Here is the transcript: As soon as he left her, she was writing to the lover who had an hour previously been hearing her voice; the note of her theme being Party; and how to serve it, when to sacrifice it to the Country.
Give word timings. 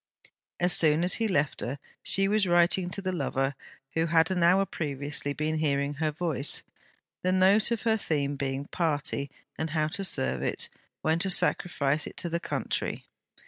As 0.59 0.73
soon 0.73 1.03
as 1.03 1.13
he 1.21 1.27
left 1.27 1.61
her, 1.61 1.77
she 2.01 2.27
was 2.27 2.47
writing 2.47 2.89
to 2.89 3.03
the 3.03 3.11
lover 3.11 3.53
who 3.93 4.07
had 4.07 4.31
an 4.31 4.41
hour 4.41 4.65
previously 4.65 5.31
been 5.31 5.59
hearing 5.59 5.93
her 5.93 6.09
voice; 6.09 6.63
the 7.21 7.31
note 7.31 7.69
of 7.69 7.83
her 7.83 7.97
theme 7.97 8.35
being 8.35 8.65
Party; 8.65 9.29
and 9.59 9.69
how 9.69 9.87
to 9.89 10.03
serve 10.03 10.41
it, 10.41 10.69
when 11.03 11.19
to 11.19 11.29
sacrifice 11.29 12.07
it 12.07 12.17
to 12.17 12.29
the 12.29 12.39
Country. 12.39 13.05